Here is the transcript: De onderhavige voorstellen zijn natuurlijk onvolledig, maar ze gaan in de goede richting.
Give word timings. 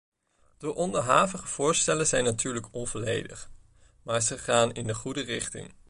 De 0.57 0.75
onderhavige 0.75 1.47
voorstellen 1.47 2.07
zijn 2.07 2.23
natuurlijk 2.23 2.67
onvolledig, 2.71 3.49
maar 4.01 4.21
ze 4.21 4.37
gaan 4.37 4.73
in 4.73 4.87
de 4.87 4.95
goede 4.95 5.21
richting. 5.21 5.73